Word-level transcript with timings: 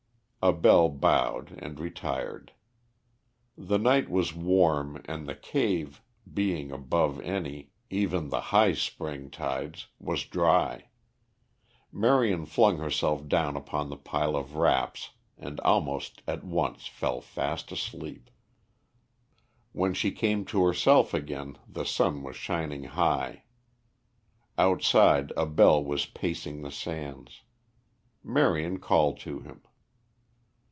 Abell 0.43 0.89
bowed 0.89 1.51
and 1.61 1.79
retired. 1.79 2.53
The 3.55 3.77
night 3.77 4.09
was 4.09 4.33
warm 4.33 4.99
and 5.05 5.27
the 5.27 5.35
cave, 5.35 6.01
being 6.33 6.71
above 6.71 7.19
any, 7.21 7.69
even 7.91 8.29
the 8.29 8.41
high 8.41 8.73
spring 8.73 9.29
tides, 9.29 9.89
was 9.99 10.25
dry. 10.25 10.89
Marion 11.91 12.47
flung 12.47 12.77
herself 12.79 13.27
down 13.27 13.55
upon 13.55 13.89
the 13.89 13.95
pile 13.97 14.35
of 14.35 14.55
wraps 14.55 15.11
and 15.37 15.59
almost 15.59 16.23
at 16.25 16.43
once 16.43 16.87
fell 16.87 17.21
fast 17.21 17.71
asleep. 17.71 18.31
When 19.73 19.93
she 19.93 20.09
came 20.09 20.43
to 20.45 20.63
herself 20.63 21.13
again 21.13 21.59
the 21.67 21.85
sun 21.85 22.23
was 22.23 22.35
shining 22.35 22.85
high. 22.85 23.43
Outside 24.57 25.31
Abell 25.37 25.83
was 25.83 26.07
pacing 26.07 26.63
the 26.63 26.71
sands. 26.71 27.41
Marion 28.23 28.79
called 28.79 29.19
to 29.19 29.41
him. 29.41 29.61